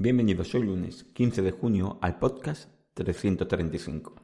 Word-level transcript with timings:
Bienvenidos 0.00 0.54
hoy 0.54 0.62
lunes 0.62 1.02
15 1.12 1.42
de 1.42 1.50
junio 1.50 1.98
al 2.00 2.20
podcast 2.20 2.70
335. 2.94 4.14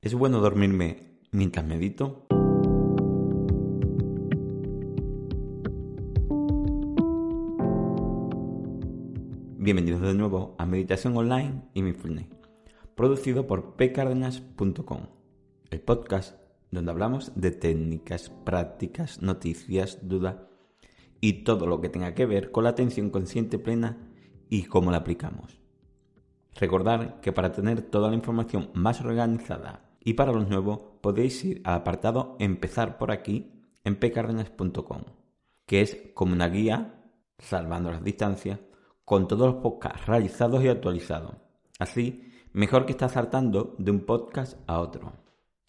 ¿Es 0.00 0.14
bueno 0.14 0.40
dormirme 0.40 1.18
mientras 1.30 1.66
medito? 1.66 2.26
Bienvenidos 9.58 10.00
de 10.00 10.14
nuevo 10.14 10.54
a 10.56 10.64
Meditación 10.64 11.14
Online 11.18 11.64
y 11.74 11.82
Mindfulness, 11.82 12.28
producido 12.94 13.46
por 13.46 13.76
pcardenas.com, 13.76 15.02
el 15.68 15.80
podcast 15.82 16.40
donde 16.70 16.90
hablamos 16.90 17.32
de 17.34 17.50
técnicas, 17.50 18.30
prácticas, 18.46 19.20
noticias, 19.20 19.98
dudas 20.08 20.36
y 21.20 21.44
todo 21.44 21.66
lo 21.66 21.82
que 21.82 21.90
tenga 21.90 22.14
que 22.14 22.24
ver 22.24 22.50
con 22.50 22.64
la 22.64 22.70
atención 22.70 23.10
consciente 23.10 23.58
plena 23.58 24.06
y 24.50 24.64
cómo 24.64 24.90
la 24.90 24.98
aplicamos. 24.98 25.58
Recordar 26.56 27.20
que 27.20 27.32
para 27.32 27.52
tener 27.52 27.80
toda 27.80 28.10
la 28.10 28.16
información 28.16 28.70
más 28.74 29.00
organizada 29.00 29.88
y 30.04 30.14
para 30.14 30.32
los 30.32 30.48
nuevos 30.48 30.80
podéis 31.00 31.42
ir 31.44 31.62
al 31.64 31.76
apartado 31.76 32.36
Empezar 32.38 32.98
por 32.98 33.12
aquí 33.12 33.52
en 33.84 33.96
pcardenas.com, 33.96 35.02
que 35.64 35.80
es 35.80 35.96
como 36.12 36.34
una 36.34 36.48
guía, 36.48 37.02
salvando 37.38 37.90
las 37.90 38.04
distancias, 38.04 38.58
con 39.04 39.28
todos 39.28 39.54
los 39.54 39.62
podcasts 39.62 40.06
realizados 40.06 40.62
y 40.62 40.68
actualizados. 40.68 41.36
Así, 41.78 42.30
mejor 42.52 42.84
que 42.84 42.92
estar 42.92 43.08
saltando 43.08 43.74
de 43.78 43.90
un 43.90 44.00
podcast 44.00 44.58
a 44.66 44.80
otro. 44.80 45.12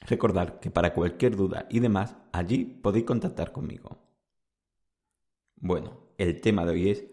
Recordad 0.02 0.60
que 0.60 0.72
para 0.72 0.94
cualquier 0.94 1.36
duda 1.36 1.68
y 1.70 1.80
demás, 1.80 2.18
allí 2.34 2.66
podéis 2.66 3.06
contactar 3.06 3.52
conmigo. 3.52 4.00
Bueno, 5.56 6.00
el 6.18 6.42
tema 6.42 6.66
de 6.66 6.72
hoy 6.72 6.90
es 6.90 7.06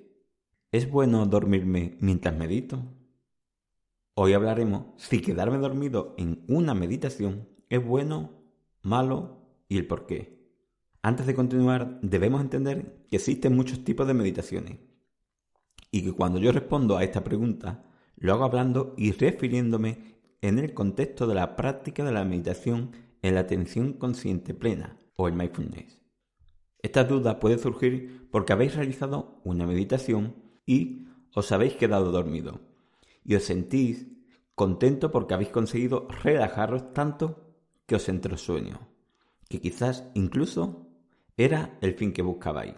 ¿Es 0.70 0.90
bueno 0.90 1.24
dormirme 1.24 1.96
mientras 2.00 2.36
medito? 2.36 2.82
Hoy 4.12 4.34
hablaremos 4.34 4.84
si 4.98 5.22
quedarme 5.22 5.56
dormido 5.56 6.14
en 6.18 6.44
una 6.46 6.74
meditación 6.74 7.48
es 7.70 7.82
bueno, 7.82 8.32
malo 8.82 9.46
y 9.70 9.78
el 9.78 9.86
por 9.86 10.04
qué. 10.04 10.46
Antes 11.00 11.26
de 11.26 11.34
continuar, 11.34 11.98
debemos 12.02 12.42
entender 12.42 13.06
que 13.08 13.16
existen 13.16 13.56
muchos 13.56 13.82
tipos 13.82 14.06
de 14.06 14.12
meditaciones 14.12 14.76
y 15.90 16.02
que 16.02 16.12
cuando 16.12 16.38
yo 16.38 16.52
respondo 16.52 16.98
a 16.98 17.04
esta 17.04 17.24
pregunta, 17.24 17.86
lo 18.16 18.34
hago 18.34 18.44
hablando 18.44 18.92
y 18.98 19.12
refiriéndome 19.12 20.18
en 20.42 20.58
el 20.58 20.74
contexto 20.74 21.26
de 21.26 21.34
la 21.34 21.56
práctica 21.56 22.04
de 22.04 22.12
la 22.12 22.26
meditación 22.26 22.90
en 23.22 23.36
la 23.36 23.40
atención 23.40 23.94
consciente 23.94 24.52
plena 24.52 24.98
o 25.16 25.28
el 25.28 25.34
mindfulness. 25.34 26.02
Esta 26.82 27.04
duda 27.04 27.40
puede 27.40 27.56
surgir 27.56 28.28
porque 28.30 28.52
habéis 28.52 28.74
realizado 28.74 29.40
una 29.44 29.66
meditación 29.66 30.46
y 30.68 31.06
os 31.34 31.50
habéis 31.50 31.76
quedado 31.76 32.12
dormido 32.12 32.60
y 33.24 33.34
os 33.34 33.44
sentís 33.44 34.06
contento 34.54 35.10
porque 35.10 35.32
habéis 35.32 35.48
conseguido 35.48 36.06
relajaros 36.22 36.92
tanto 36.92 37.56
que 37.86 37.96
os 37.96 38.08
entró 38.10 38.36
sueño, 38.36 38.86
que 39.48 39.62
quizás 39.62 40.04
incluso 40.12 40.86
era 41.38 41.78
el 41.80 41.94
fin 41.94 42.12
que 42.12 42.20
buscabais. 42.20 42.74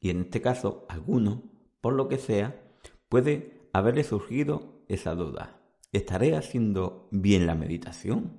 Y 0.00 0.08
en 0.08 0.20
este 0.22 0.40
caso, 0.40 0.86
alguno 0.88 1.50
por 1.82 1.92
lo 1.92 2.08
que 2.08 2.16
sea, 2.16 2.62
puede 3.10 3.60
haberle 3.74 4.04
surgido 4.04 4.82
esa 4.88 5.14
duda. 5.14 5.60
¿Estaré 5.92 6.34
haciendo 6.34 7.08
bien 7.10 7.46
la 7.46 7.54
meditación? 7.54 8.38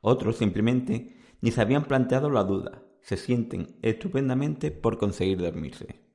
Otros 0.00 0.36
simplemente 0.36 1.16
ni 1.40 1.50
se 1.50 1.60
habían 1.60 1.84
planteado 1.84 2.30
la 2.30 2.44
duda, 2.44 2.84
se 3.00 3.16
sienten 3.16 3.78
estupendamente 3.82 4.70
por 4.70 4.98
conseguir 4.98 5.38
dormirse. 5.38 6.09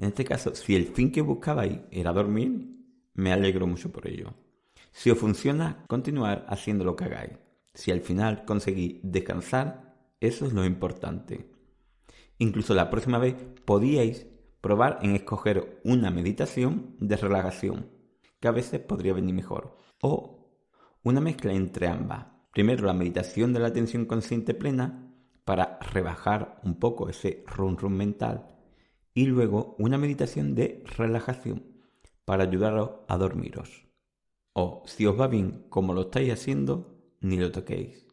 En 0.00 0.08
este 0.08 0.24
caso, 0.24 0.54
si 0.54 0.74
el 0.74 0.86
fin 0.86 1.12
que 1.12 1.20
buscabais 1.20 1.80
era 1.90 2.14
dormir, 2.14 2.74
me 3.12 3.34
alegro 3.34 3.66
mucho 3.66 3.92
por 3.92 4.08
ello. 4.08 4.32
Si 4.92 5.10
os 5.10 5.18
funciona, 5.18 5.84
continuar 5.88 6.46
haciendo 6.48 6.84
lo 6.84 6.96
que 6.96 7.04
hagáis. 7.04 7.32
Si 7.74 7.90
al 7.90 8.00
final 8.00 8.46
conseguís 8.46 9.00
descansar, 9.02 9.94
eso 10.18 10.46
es 10.46 10.54
lo 10.54 10.64
importante. 10.64 11.50
Incluso 12.38 12.72
la 12.72 12.88
próxima 12.88 13.18
vez 13.18 13.34
podíais 13.66 14.26
probar 14.62 15.00
en 15.02 15.14
escoger 15.16 15.82
una 15.84 16.10
meditación 16.10 16.96
de 16.98 17.18
relajación, 17.18 17.90
que 18.40 18.48
a 18.48 18.52
veces 18.52 18.80
podría 18.80 19.12
venir 19.12 19.34
mejor, 19.34 19.76
o 20.00 20.50
una 21.02 21.20
mezcla 21.20 21.52
entre 21.52 21.88
ambas. 21.88 22.24
Primero 22.54 22.86
la 22.86 22.94
meditación 22.94 23.52
de 23.52 23.60
la 23.60 23.68
atención 23.68 24.06
consciente 24.06 24.54
plena 24.54 25.12
para 25.44 25.78
rebajar 25.92 26.58
un 26.64 26.78
poco 26.78 27.10
ese 27.10 27.44
run 27.46 27.76
run 27.76 27.98
mental 27.98 28.50
y 29.14 29.26
luego 29.26 29.74
una 29.78 29.98
meditación 29.98 30.54
de 30.54 30.82
relajación 30.96 31.64
para 32.24 32.44
ayudaros 32.44 32.90
a 33.08 33.16
dormiros. 33.16 33.86
O 34.52 34.82
si 34.86 35.06
os 35.06 35.18
va 35.18 35.26
bien 35.26 35.66
como 35.68 35.94
lo 35.94 36.02
estáis 36.02 36.32
haciendo, 36.32 36.96
ni 37.20 37.36
lo 37.36 37.50
toquéis. 37.50 38.06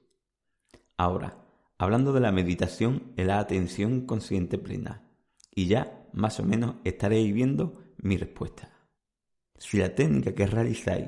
Ahora, 0.97 1.45
hablando 1.77 2.13
de 2.13 2.19
la 2.19 2.31
meditación 2.31 3.13
en 3.17 3.27
la 3.27 3.39
atención 3.39 4.05
consciente 4.05 4.57
plena, 4.57 5.03
y 5.53 5.67
ya 5.67 6.07
más 6.13 6.39
o 6.39 6.43
menos 6.43 6.75
estaréis 6.83 7.33
viendo 7.33 7.83
mi 7.97 8.17
respuesta. 8.17 8.71
Si 9.57 9.77
la 9.77 9.95
técnica 9.95 10.33
que 10.33 10.45
realizáis 10.45 11.07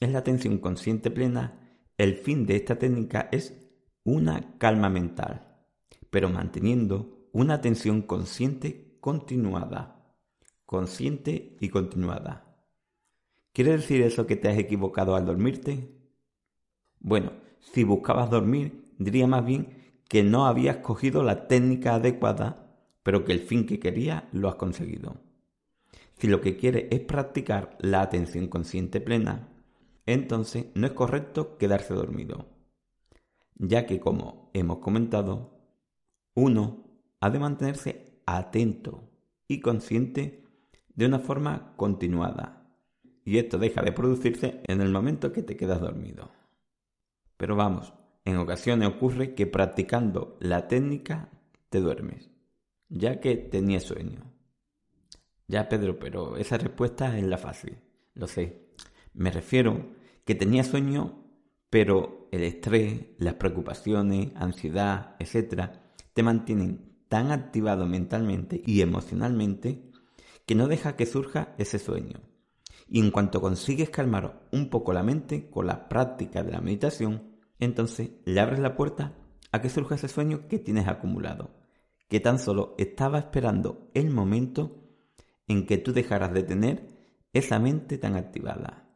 es 0.00 0.10
la 0.10 0.18
atención 0.18 0.58
consciente 0.58 1.10
plena, 1.10 1.78
el 1.96 2.14
fin 2.14 2.46
de 2.46 2.56
esta 2.56 2.78
técnica 2.78 3.28
es 3.32 3.68
una 4.04 4.56
calma 4.58 4.88
mental, 4.88 5.56
pero 6.10 6.28
manteniendo 6.28 7.28
una 7.32 7.54
atención 7.54 8.02
consciente 8.02 8.87
continuada. 9.00 10.14
Consciente 10.66 11.56
y 11.60 11.68
continuada. 11.68 12.56
¿Quiere 13.52 13.72
decir 13.72 14.02
eso 14.02 14.26
que 14.26 14.36
te 14.36 14.48
has 14.48 14.58
equivocado 14.58 15.16
al 15.16 15.26
dormirte? 15.26 15.94
Bueno, 17.00 17.32
si 17.60 17.84
buscabas 17.84 18.30
dormir, 18.30 18.84
diría 18.98 19.26
más 19.26 19.44
bien 19.44 20.00
que 20.08 20.22
no 20.22 20.46
habías 20.46 20.78
cogido 20.78 21.22
la 21.22 21.48
técnica 21.48 21.94
adecuada 21.94 22.68
pero 23.08 23.24
que 23.24 23.32
el 23.32 23.40
fin 23.40 23.64
que 23.64 23.80
quería 23.80 24.28
lo 24.32 24.50
has 24.50 24.56
conseguido. 24.56 25.16
Si 26.18 26.26
lo 26.26 26.42
que 26.42 26.58
quieres 26.58 26.88
es 26.90 27.00
practicar 27.00 27.74
la 27.80 28.02
atención 28.02 28.48
consciente 28.48 29.00
plena, 29.00 29.48
entonces 30.04 30.66
no 30.74 30.86
es 30.86 30.92
correcto 30.92 31.56
quedarse 31.56 31.94
dormido, 31.94 32.44
ya 33.54 33.86
que 33.86 33.98
como 33.98 34.50
hemos 34.52 34.80
comentado, 34.80 35.58
uno 36.34 36.84
ha 37.20 37.30
de 37.30 37.38
mantenerse 37.38 38.07
atento 38.36 39.08
y 39.46 39.60
consciente 39.60 40.44
de 40.94 41.06
una 41.06 41.18
forma 41.18 41.74
continuada, 41.76 42.68
y 43.24 43.38
esto 43.38 43.58
deja 43.58 43.82
de 43.82 43.92
producirse 43.92 44.60
en 44.66 44.80
el 44.80 44.90
momento 44.90 45.32
que 45.32 45.42
te 45.42 45.56
quedas 45.56 45.80
dormido. 45.80 46.30
Pero 47.36 47.56
vamos, 47.56 47.94
en 48.24 48.36
ocasiones 48.36 48.88
ocurre 48.88 49.34
que 49.34 49.46
practicando 49.46 50.36
la 50.40 50.66
técnica 50.68 51.30
te 51.70 51.80
duermes 51.80 52.30
ya 52.88 53.20
que 53.20 53.36
tenía 53.36 53.80
sueño. 53.80 54.32
Ya, 55.46 55.68
Pedro, 55.68 55.98
pero 55.98 56.36
esa 56.36 56.58
respuesta 56.58 57.16
es 57.16 57.24
la 57.24 57.38
fácil, 57.38 57.78
lo 58.14 58.26
sé. 58.26 58.68
Me 59.14 59.30
refiero 59.30 59.94
que 60.24 60.34
tenía 60.34 60.64
sueño, 60.64 61.24
pero 61.70 62.28
el 62.32 62.42
estrés, 62.42 63.06
las 63.18 63.34
preocupaciones, 63.34 64.30
ansiedad, 64.34 65.16
etcétera, 65.18 65.92
te 66.12 66.22
mantienen 66.22 66.87
tan 67.08 67.30
activado 67.30 67.86
mentalmente 67.86 68.62
y 68.64 68.80
emocionalmente 68.80 69.90
que 70.46 70.54
no 70.54 70.68
deja 70.68 70.96
que 70.96 71.06
surja 71.06 71.54
ese 71.58 71.78
sueño. 71.78 72.20
Y 72.88 73.00
en 73.00 73.10
cuanto 73.10 73.40
consigues 73.40 73.90
calmar 73.90 74.48
un 74.52 74.70
poco 74.70 74.92
la 74.92 75.02
mente 75.02 75.50
con 75.50 75.66
la 75.66 75.88
práctica 75.88 76.42
de 76.42 76.52
la 76.52 76.60
meditación, 76.60 77.36
entonces 77.58 78.10
le 78.24 78.40
abres 78.40 78.60
la 78.60 78.76
puerta 78.76 79.14
a 79.52 79.60
que 79.60 79.68
surja 79.68 79.96
ese 79.96 80.08
sueño 80.08 80.48
que 80.48 80.58
tienes 80.58 80.88
acumulado 80.88 81.58
que 82.08 82.20
tan 82.20 82.38
solo 82.38 82.74
estaba 82.78 83.18
esperando 83.18 83.90
el 83.94 84.10
momento 84.10 84.82
en 85.46 85.66
que 85.66 85.78
tú 85.78 85.92
dejaras 85.92 86.32
de 86.32 86.42
tener 86.42 86.88
esa 87.32 87.58
mente 87.58 87.98
tan 87.98 88.16
activada. 88.16 88.88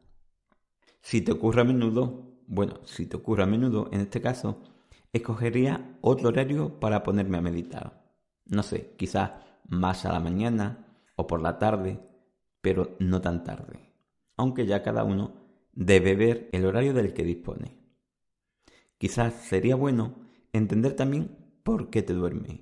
Si 1.01 1.21
te 1.21 1.31
ocurre 1.31 1.61
a 1.61 1.65
menudo, 1.65 2.39
bueno, 2.47 2.79
si 2.85 3.05
te 3.05 3.17
ocurre 3.17 3.43
a 3.43 3.47
menudo, 3.47 3.89
en 3.91 4.01
este 4.01 4.21
caso, 4.21 4.63
escogería 5.11 5.97
otro 6.01 6.29
horario 6.29 6.79
para 6.79 7.03
ponerme 7.03 7.37
a 7.37 7.41
meditar. 7.41 8.02
No 8.45 8.63
sé, 8.63 8.93
quizás 8.97 9.31
más 9.67 10.05
a 10.05 10.11
la 10.11 10.19
mañana 10.19 10.87
o 11.15 11.27
por 11.27 11.41
la 11.41 11.59
tarde, 11.59 11.99
pero 12.61 12.95
no 12.99 13.21
tan 13.21 13.43
tarde, 13.43 13.91
aunque 14.37 14.65
ya 14.65 14.83
cada 14.83 15.03
uno 15.03 15.33
debe 15.73 16.15
ver 16.15 16.49
el 16.51 16.65
horario 16.65 16.93
del 16.93 17.13
que 17.13 17.23
dispone. 17.23 17.77
Quizás 18.97 19.33
sería 19.33 19.75
bueno 19.75 20.15
entender 20.53 20.95
también 20.95 21.35
por 21.63 21.89
qué 21.89 22.03
te 22.03 22.13
duermes. 22.13 22.61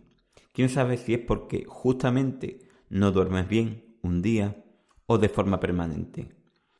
Quién 0.53 0.69
sabe 0.69 0.97
si 0.97 1.13
es 1.13 1.19
porque 1.19 1.65
justamente 1.65 2.59
no 2.89 3.11
duermes 3.11 3.47
bien 3.47 3.97
un 4.01 4.21
día 4.21 4.63
o 5.05 5.17
de 5.17 5.29
forma 5.29 5.59
permanente. 5.59 6.29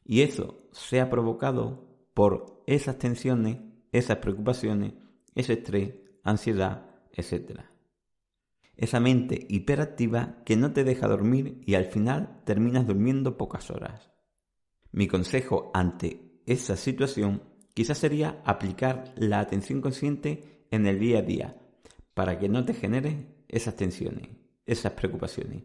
Y 0.03 0.21
eso 0.21 0.67
se 0.71 0.99
ha 0.99 1.09
provocado 1.09 1.87
por 2.13 2.63
esas 2.67 2.97
tensiones, 2.97 3.57
esas 3.91 4.17
preocupaciones, 4.17 4.93
ese 5.35 5.53
estrés, 5.53 5.93
ansiedad, 6.23 6.85
etc. 7.13 7.61
Esa 8.81 8.99
mente 8.99 9.45
hiperactiva 9.47 10.37
que 10.43 10.57
no 10.57 10.73
te 10.73 10.83
deja 10.83 11.07
dormir 11.07 11.61
y 11.67 11.75
al 11.75 11.85
final 11.85 12.41
terminas 12.45 12.87
durmiendo 12.87 13.37
pocas 13.37 13.69
horas. 13.69 14.09
Mi 14.91 15.07
consejo 15.07 15.69
ante 15.75 16.41
esa 16.47 16.75
situación 16.75 17.43
quizás 17.75 17.99
sería 17.99 18.41
aplicar 18.43 19.13
la 19.15 19.39
atención 19.39 19.81
consciente 19.81 20.65
en 20.71 20.87
el 20.87 20.97
día 20.97 21.19
a 21.19 21.21
día 21.21 21.61
para 22.15 22.39
que 22.39 22.49
no 22.49 22.65
te 22.65 22.73
genere 22.73 23.27
esas 23.49 23.75
tensiones, 23.75 24.29
esas 24.65 24.93
preocupaciones, 24.93 25.61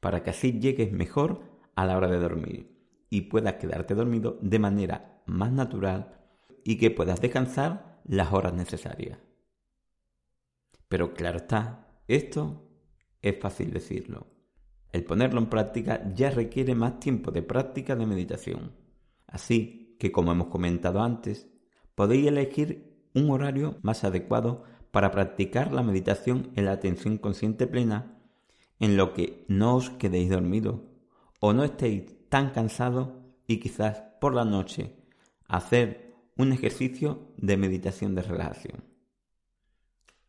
para 0.00 0.22
que 0.22 0.30
así 0.30 0.58
llegues 0.58 0.90
mejor 0.90 1.42
a 1.74 1.84
la 1.84 1.98
hora 1.98 2.08
de 2.08 2.18
dormir 2.18 2.74
y 3.10 3.20
puedas 3.20 3.56
quedarte 3.56 3.94
dormido 3.94 4.38
de 4.40 4.58
manera 4.58 5.22
más 5.26 5.52
natural 5.52 6.16
y 6.64 6.78
que 6.78 6.90
puedas 6.90 7.20
descansar 7.20 8.00
las 8.06 8.32
horas 8.32 8.54
necesarias. 8.54 9.18
Pero 10.88 11.12
claro 11.12 11.36
está, 11.36 11.83
esto 12.08 12.68
es 13.22 13.38
fácil 13.40 13.72
decirlo. 13.72 14.26
El 14.92 15.04
ponerlo 15.04 15.40
en 15.40 15.46
práctica 15.46 16.08
ya 16.14 16.30
requiere 16.30 16.74
más 16.74 17.00
tiempo 17.00 17.30
de 17.30 17.42
práctica 17.42 17.96
de 17.96 18.06
meditación. 18.06 18.72
Así 19.26 19.96
que, 19.98 20.12
como 20.12 20.32
hemos 20.32 20.48
comentado 20.48 21.02
antes, 21.02 21.48
podéis 21.94 22.28
elegir 22.28 23.08
un 23.14 23.30
horario 23.30 23.78
más 23.82 24.04
adecuado 24.04 24.64
para 24.90 25.10
practicar 25.10 25.72
la 25.72 25.82
meditación 25.82 26.52
en 26.54 26.66
la 26.66 26.72
atención 26.72 27.18
consciente 27.18 27.66
plena 27.66 28.20
en 28.78 28.96
lo 28.96 29.12
que 29.12 29.44
no 29.48 29.76
os 29.76 29.90
quedéis 29.90 30.30
dormidos 30.30 30.80
o 31.40 31.52
no 31.52 31.64
estéis 31.64 32.04
tan 32.28 32.50
cansados 32.50 33.08
y 33.46 33.58
quizás 33.58 34.02
por 34.20 34.34
la 34.34 34.44
noche 34.44 34.96
hacer 35.48 36.14
un 36.36 36.52
ejercicio 36.52 37.32
de 37.36 37.56
meditación 37.56 38.14
de 38.14 38.22
relajación. 38.22 38.84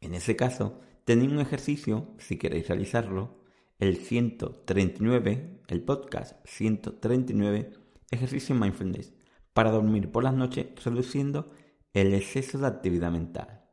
En 0.02 0.14
ese 0.14 0.36
caso, 0.36 0.80
tenéis 1.06 1.32
un 1.32 1.40
ejercicio, 1.40 2.08
si 2.18 2.38
queréis 2.38 2.68
realizarlo, 2.68 3.46
el 3.78 3.98
139, 3.98 5.62
el 5.68 5.82
podcast 5.84 6.46
139, 6.46 7.74
ejercicio 8.10 8.56
mindfulness, 8.56 9.14
para 9.54 9.72
dormir 9.72 10.12
por 10.12 10.24
las 10.24 10.34
noches 10.34 10.68
reduciendo 10.84 11.52
el 11.94 12.14
exceso 12.14 12.58
de 12.58 12.68
actividad 12.68 13.12
mental. 13.12 13.66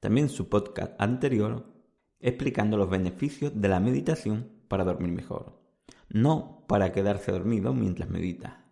También 0.00 0.28
su 0.30 0.48
podcast 0.48 0.92
anterior 0.98 1.74
explicando 2.20 2.76
los 2.76 2.88
beneficios 2.88 3.52
de 3.54 3.68
la 3.68 3.78
meditación 3.78 4.50
para 4.68 4.84
dormir 4.84 5.12
mejor, 5.12 5.60
no 6.08 6.64
para 6.66 6.92
quedarse 6.92 7.30
dormido 7.30 7.74
mientras 7.74 8.08
medita. 8.08 8.64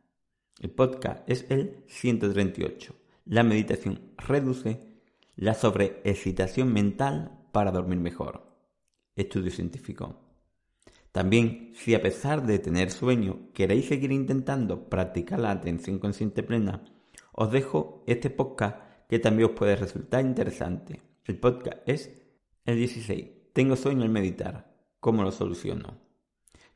El 0.60 0.70
podcast 0.70 1.28
es 1.28 1.44
el 1.50 1.84
138. 1.88 2.94
La 3.26 3.42
meditación 3.42 4.00
reduce 4.16 4.96
la 5.36 5.52
sobreexcitación 5.52 6.72
mental 6.72 7.35
para 7.56 7.70
dormir 7.70 7.98
mejor. 7.98 8.42
Estudio 9.14 9.50
científico. 9.50 10.14
También, 11.10 11.72
si 11.74 11.94
a 11.94 12.02
pesar 12.02 12.44
de 12.44 12.58
tener 12.58 12.90
sueño 12.90 13.48
queréis 13.54 13.86
seguir 13.86 14.12
intentando 14.12 14.90
practicar 14.90 15.40
la 15.40 15.52
atención 15.52 15.98
consciente 15.98 16.42
plena, 16.42 16.84
os 17.32 17.50
dejo 17.50 18.04
este 18.06 18.28
podcast 18.28 18.76
que 19.08 19.20
también 19.20 19.48
os 19.48 19.56
puede 19.56 19.74
resultar 19.74 20.20
interesante. 20.20 21.00
El 21.24 21.40
podcast 21.40 21.78
es 21.86 22.12
el 22.66 22.76
16. 22.76 23.54
Tengo 23.54 23.74
sueño 23.74 24.02
al 24.02 24.10
meditar. 24.10 24.76
¿Cómo 25.00 25.22
lo 25.22 25.32
soluciono? 25.32 25.96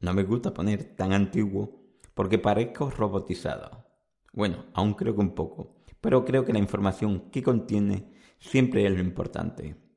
No 0.00 0.14
me 0.14 0.22
gusta 0.22 0.54
poner 0.54 0.96
tan 0.96 1.12
antiguo 1.12 1.78
porque 2.14 2.38
parezco 2.38 2.88
robotizado. 2.88 3.84
Bueno, 4.32 4.64
aún 4.72 4.94
creo 4.94 5.14
que 5.14 5.20
un 5.20 5.34
poco, 5.34 5.82
pero 6.00 6.24
creo 6.24 6.46
que 6.46 6.54
la 6.54 6.58
información 6.58 7.30
que 7.30 7.42
contiene 7.42 8.14
siempre 8.38 8.86
es 8.86 8.92
lo 8.92 9.00
importante. 9.00 9.89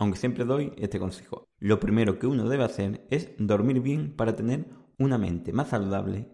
Aunque 0.00 0.18
siempre 0.18 0.46
doy 0.46 0.72
este 0.78 0.98
consejo. 0.98 1.50
Lo 1.58 1.78
primero 1.78 2.18
que 2.18 2.26
uno 2.26 2.48
debe 2.48 2.64
hacer 2.64 3.06
es 3.10 3.32
dormir 3.36 3.82
bien 3.82 4.16
para 4.16 4.34
tener 4.34 4.64
una 4.98 5.18
mente 5.18 5.52
más 5.52 5.68
saludable 5.68 6.26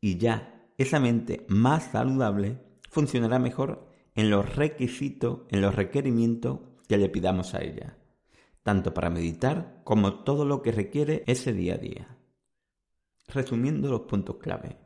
y 0.00 0.16
ya 0.16 0.66
esa 0.78 0.98
mente 0.98 1.44
más 1.50 1.90
saludable 1.92 2.58
funcionará 2.88 3.38
mejor 3.38 3.86
en 4.14 4.30
los 4.30 4.56
requisitos, 4.56 5.40
en 5.50 5.60
los 5.60 5.74
requerimientos 5.74 6.60
que 6.88 6.96
le 6.96 7.10
pidamos 7.10 7.52
a 7.52 7.62
ella, 7.62 7.98
tanto 8.62 8.94
para 8.94 9.10
meditar 9.10 9.82
como 9.84 10.24
todo 10.24 10.46
lo 10.46 10.62
que 10.62 10.72
requiere 10.72 11.22
ese 11.26 11.52
día 11.52 11.74
a 11.74 11.78
día. 11.78 12.16
Resumiendo 13.28 13.90
los 13.90 14.02
puntos 14.02 14.36
clave. 14.36 14.78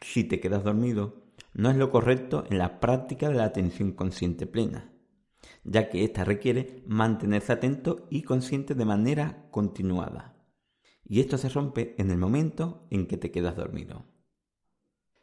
Si 0.00 0.24
te 0.24 0.40
quedas 0.40 0.64
dormido, 0.64 1.26
no 1.52 1.70
es 1.70 1.76
lo 1.76 1.92
correcto 1.92 2.42
en 2.50 2.58
la 2.58 2.80
práctica 2.80 3.28
de 3.28 3.34
la 3.36 3.44
atención 3.44 3.92
consciente 3.92 4.48
plena, 4.48 4.93
ya 5.64 5.88
que 5.88 6.04
ésta 6.04 6.24
requiere 6.24 6.82
mantenerse 6.86 7.52
atento 7.52 8.06
y 8.10 8.22
consciente 8.22 8.74
de 8.74 8.84
manera 8.84 9.48
continuada. 9.50 10.36
Y 11.04 11.20
esto 11.20 11.38
se 11.38 11.48
rompe 11.48 11.94
en 11.98 12.10
el 12.10 12.18
momento 12.18 12.86
en 12.90 13.06
que 13.06 13.16
te 13.16 13.30
quedas 13.30 13.56
dormido. 13.56 14.04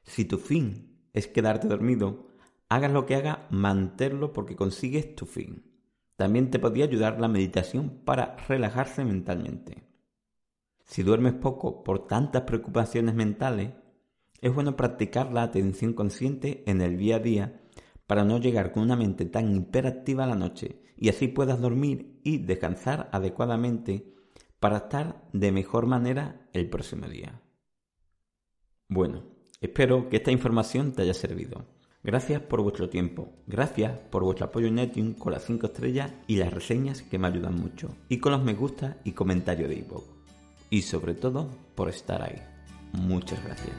Si 0.04 0.26
tu 0.26 0.38
fin 0.38 1.08
es 1.14 1.28
quedarte 1.28 1.68
dormido, 1.68 2.28
hagas 2.70 2.92
lo 2.92 3.06
que 3.06 3.16
hagas, 3.16 3.40
manténlo 3.50 4.34
porque 4.34 4.56
consigues 4.56 5.16
tu 5.16 5.26
fin. 5.26 5.64
También 6.16 6.52
te 6.52 6.60
podría 6.60 6.86
ayudar 6.86 7.20
la 7.20 7.28
meditación 7.28 8.02
para 8.06 8.36
relajarse 8.48 9.04
mentalmente. 9.06 9.84
Si 10.86 11.04
duermes 11.04 11.34
poco 11.34 11.84
por 11.84 12.08
tantas 12.08 12.44
preocupaciones 12.44 13.16
mentales, 13.16 13.72
es 14.42 14.54
bueno 14.54 14.76
practicar 14.76 15.32
la 15.32 15.44
atención 15.44 15.94
consciente 15.94 16.64
en 16.66 16.82
el 16.82 16.98
día 16.98 17.18
a 17.18 17.20
día 17.20 17.62
para 18.12 18.26
no 18.26 18.40
llegar 18.40 18.74
con 18.74 18.84
una 18.84 18.98
mente 18.98 19.24
tan 19.24 19.56
hiperactiva 19.56 20.26
a 20.26 20.28
la 20.28 20.36
noche 20.36 20.82
y 20.98 21.08
así 21.08 21.30
puedas 21.30 21.62
dormir 21.62 22.20
y 22.26 22.40
descansar 22.40 23.08
adecuadamente 23.14 24.14
para 24.60 24.80
estar 24.80 25.30
de 25.32 25.54
mejor 25.54 25.86
manera 25.86 26.46
el 26.52 26.70
próximo 26.70 27.08
día. 27.08 27.42
Bueno, 28.90 29.24
espero 29.62 30.10
que 30.10 30.18
esta 30.18 30.30
información 30.30 30.92
te 30.92 31.04
haya 31.04 31.14
servido. 31.14 31.64
Gracias 32.04 32.42
por 32.42 32.62
vuestro 32.62 32.90
tiempo, 32.90 33.30
gracias 33.48 33.98
por 34.10 34.26
vuestro 34.26 34.48
apoyo 34.48 34.68
en 34.68 34.76
Netune 34.76 35.16
con 35.16 35.32
las 35.32 35.46
5 35.46 35.68
estrellas 35.68 36.12
y 36.28 36.36
las 36.36 36.54
reseñas 36.54 37.04
que 37.04 37.18
me 37.18 37.30
ayudan 37.30 37.56
mucho, 37.56 37.96
y 38.10 38.18
con 38.18 38.34
los 38.34 38.44
me 38.44 38.56
gusta 38.56 38.98
y 39.06 39.14
comentarios 39.14 39.70
de 39.70 39.76
iVoox. 39.76 40.04
Y 40.70 40.82
sobre 40.82 41.14
todo, 41.14 41.48
por 41.76 41.88
estar 41.88 42.22
ahí. 42.22 42.42
Muchas 42.92 43.42
gracias. 43.42 43.74